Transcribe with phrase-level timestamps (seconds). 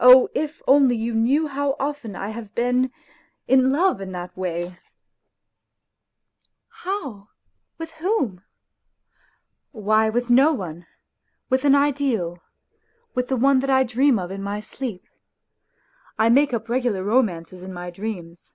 [0.00, 2.90] Oh, if only you knew how often I have been
[3.46, 4.80] in love in that way...""
[6.82, 7.28] How?
[7.78, 8.42] With whom ?.*...""
[9.70, 10.88] Why, with no one,
[11.50, 12.42] with an ideal,
[13.14, 15.04] with the one I dream of in my sleep.
[16.18, 18.54] I make up regular romances in my dreams.